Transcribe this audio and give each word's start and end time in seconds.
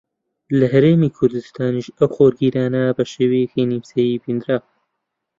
لە 0.57 0.65
ھەرێمی 0.73 1.13
کوردستانیش 1.17 1.87
ئەو 1.97 2.07
خۆرگیرانە 2.15 2.83
بە 2.97 3.03
شێوەیەکی 3.11 3.69
نیمچەیی 3.71 4.21
بیندرا 4.23 4.57